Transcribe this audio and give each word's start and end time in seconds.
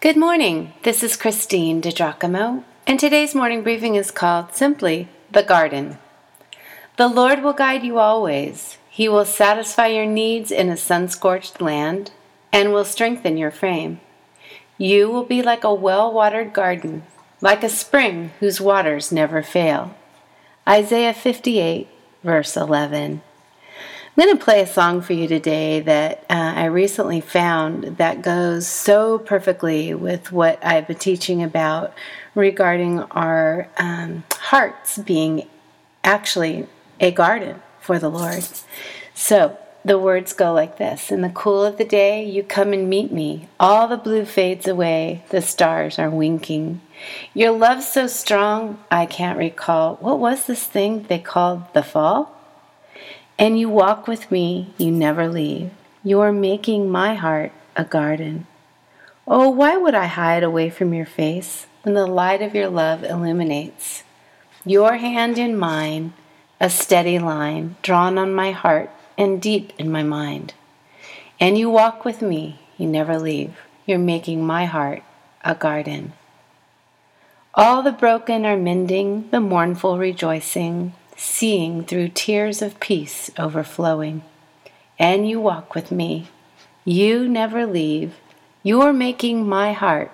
Good 0.00 0.16
morning. 0.16 0.72
This 0.82 1.02
is 1.02 1.14
Christine 1.14 1.82
DiGiacomo, 1.82 2.64
and 2.86 2.98
today's 2.98 3.34
morning 3.34 3.62
briefing 3.62 3.96
is 3.96 4.10
called 4.10 4.54
simply 4.54 5.10
The 5.30 5.42
Garden. 5.42 5.98
The 6.96 7.06
Lord 7.06 7.42
will 7.42 7.52
guide 7.52 7.82
you 7.82 7.98
always. 7.98 8.78
He 8.88 9.10
will 9.10 9.26
satisfy 9.26 9.88
your 9.88 10.06
needs 10.06 10.50
in 10.50 10.70
a 10.70 10.76
sun 10.78 11.10
scorched 11.10 11.60
land 11.60 12.12
and 12.50 12.72
will 12.72 12.86
strengthen 12.86 13.36
your 13.36 13.50
frame. 13.50 14.00
You 14.78 15.10
will 15.10 15.24
be 15.24 15.42
like 15.42 15.64
a 15.64 15.74
well 15.74 16.10
watered 16.10 16.54
garden, 16.54 17.02
like 17.42 17.62
a 17.62 17.68
spring 17.68 18.30
whose 18.40 18.58
waters 18.58 19.12
never 19.12 19.42
fail. 19.42 19.94
Isaiah 20.66 21.12
58, 21.12 21.88
verse 22.24 22.56
11. 22.56 23.20
I'm 24.20 24.26
going 24.26 24.36
to 24.36 24.44
play 24.44 24.60
a 24.60 24.66
song 24.66 25.00
for 25.00 25.14
you 25.14 25.26
today 25.26 25.80
that 25.80 26.26
uh, 26.28 26.52
I 26.54 26.66
recently 26.66 27.22
found 27.22 27.96
that 27.96 28.20
goes 28.20 28.66
so 28.66 29.18
perfectly 29.18 29.94
with 29.94 30.30
what 30.30 30.62
I've 30.62 30.86
been 30.86 30.98
teaching 30.98 31.42
about 31.42 31.94
regarding 32.34 33.00
our 33.00 33.68
um, 33.78 34.24
hearts 34.32 34.98
being 34.98 35.48
actually 36.04 36.66
a 37.00 37.12
garden 37.12 37.62
for 37.80 37.98
the 37.98 38.10
Lord. 38.10 38.44
So 39.14 39.56
the 39.86 39.98
words 39.98 40.34
go 40.34 40.52
like 40.52 40.76
this 40.76 41.10
In 41.10 41.22
the 41.22 41.30
cool 41.30 41.64
of 41.64 41.78
the 41.78 41.86
day, 41.86 42.22
you 42.22 42.42
come 42.42 42.74
and 42.74 42.90
meet 42.90 43.10
me. 43.10 43.48
All 43.58 43.88
the 43.88 43.96
blue 43.96 44.26
fades 44.26 44.68
away, 44.68 45.24
the 45.30 45.40
stars 45.40 45.98
are 45.98 46.10
winking. 46.10 46.82
Your 47.32 47.52
love's 47.52 47.88
so 47.88 48.06
strong, 48.06 48.84
I 48.90 49.06
can't 49.06 49.38
recall. 49.38 49.96
What 49.96 50.18
was 50.18 50.44
this 50.44 50.66
thing 50.66 51.04
they 51.04 51.20
called 51.20 51.72
the 51.72 51.82
fall? 51.82 52.36
And 53.40 53.58
you 53.58 53.70
walk 53.70 54.06
with 54.06 54.30
me, 54.30 54.74
you 54.76 54.90
never 54.90 55.26
leave. 55.26 55.70
You 56.04 56.20
are 56.20 56.30
making 56.30 56.90
my 56.90 57.14
heart 57.14 57.52
a 57.74 57.84
garden. 57.84 58.46
Oh, 59.26 59.48
why 59.48 59.78
would 59.78 59.94
I 59.94 60.04
hide 60.08 60.42
away 60.42 60.68
from 60.68 60.92
your 60.92 61.06
face 61.06 61.66
when 61.80 61.94
the 61.94 62.06
light 62.06 62.42
of 62.42 62.54
your 62.54 62.68
love 62.68 63.02
illuminates? 63.02 64.04
Your 64.66 64.98
hand 64.98 65.38
in 65.38 65.56
mine, 65.56 66.12
a 66.60 66.68
steady 66.68 67.18
line 67.18 67.76
drawn 67.80 68.18
on 68.18 68.34
my 68.34 68.50
heart 68.50 68.90
and 69.16 69.40
deep 69.40 69.72
in 69.78 69.90
my 69.90 70.02
mind. 70.02 70.52
And 71.40 71.56
you 71.56 71.70
walk 71.70 72.04
with 72.04 72.20
me, 72.20 72.60
you 72.76 72.86
never 72.86 73.18
leave. 73.18 73.56
You're 73.86 73.98
making 73.98 74.44
my 74.44 74.66
heart 74.66 75.02
a 75.42 75.54
garden. 75.54 76.12
All 77.54 77.82
the 77.82 77.90
broken 77.90 78.44
are 78.44 78.58
mending, 78.58 79.30
the 79.30 79.40
mournful 79.40 79.96
rejoicing, 79.96 80.92
seeing 81.20 81.84
through 81.84 82.08
tears 82.08 82.62
of 82.62 82.80
peace 82.80 83.30
overflowing. 83.38 84.22
And 84.98 85.28
you 85.28 85.38
walk 85.38 85.74
with 85.74 85.92
me. 85.92 86.28
You 86.84 87.28
never 87.28 87.66
leave. 87.66 88.14
You're 88.62 88.94
making 88.94 89.46
my 89.46 89.72
heart 89.72 90.10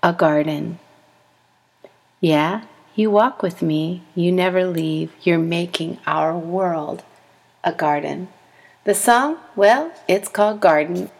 a 0.00 0.12
garden. 0.12 0.78
Yeah, 2.20 2.62
you 2.94 3.10
walk 3.10 3.42
with 3.42 3.62
me. 3.62 4.02
You 4.14 4.30
never 4.30 4.64
leave. 4.64 5.10
You're 5.22 5.38
making 5.38 5.98
our 6.06 6.36
world 6.38 7.02
a 7.64 7.72
garden. 7.72 8.28
The 8.84 8.94
song, 8.94 9.38
well, 9.56 9.92
it's 10.06 10.28
called 10.28 10.60
Garden, 10.60 11.10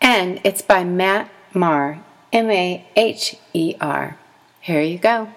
and 0.00 0.40
it's 0.44 0.62
by 0.62 0.84
Matt 0.84 1.28
Maher, 1.52 2.00
M 2.32 2.50
A 2.50 2.86
H 2.94 3.36
E 3.52 3.74
R. 3.80 4.16
Here 4.60 4.80
you 4.80 4.98
go. 4.98 5.28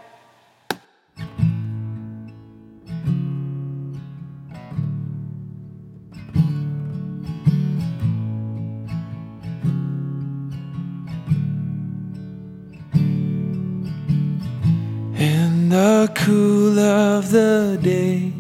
The 15.71 16.11
cool 16.15 16.77
of 16.77 17.31
the 17.31 17.79
day. 17.81 18.33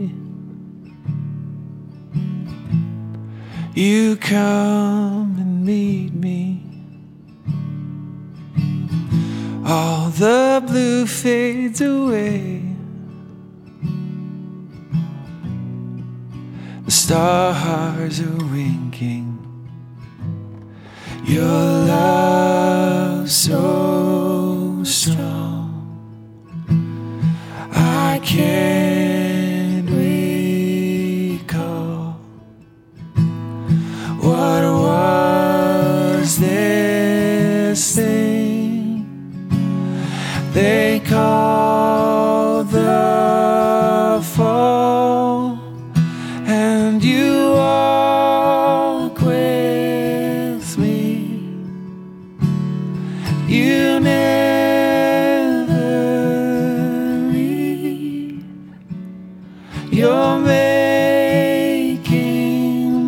You 3.73 4.17
come 4.17 5.37
and 5.39 5.65
meet 5.65 6.13
me. 6.13 6.61
All 9.65 10.09
the 10.09 10.61
blue 10.67 11.05
fades 11.05 11.79
away. 11.79 12.63
The 16.83 16.91
stars 16.91 18.19
are 18.19 18.45
winking. 18.51 19.37
Your 21.23 21.45
love 21.47 23.31
so 23.31 23.90
they 40.53 40.99
call 40.99 42.63
the 42.65 44.21
fall, 44.35 45.57
and 46.45 47.03
you 47.03 47.51
walk 47.53 49.21
with 49.21 50.77
me. 50.77 51.39
You 53.47 53.99
never. 53.99 54.51
Leave. 57.31 58.43
You're 59.91 60.39
making 60.39 61.71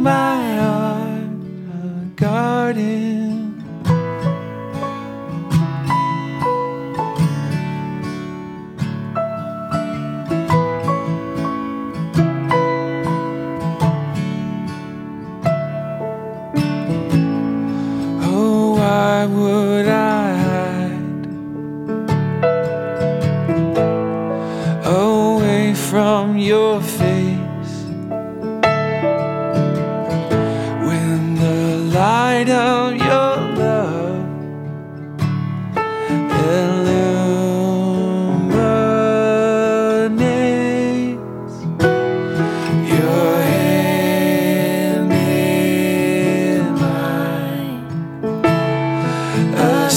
my 0.01 0.55
heart 0.59 1.33
a 1.73 2.05
garden. 2.15 3.12
Away 25.43 25.73
from 25.73 26.37
your 26.37 26.81
face. 26.81 27.73
When 30.87 31.35
the 31.35 31.77
light 31.93 32.49
of 32.49 32.95
your 32.95 33.35
love 33.61 34.25
illuminates 36.53 37.15
your 42.95 43.33
hand 43.51 45.11
in 45.13 46.63
mine, 46.81 47.85
a 49.55 49.89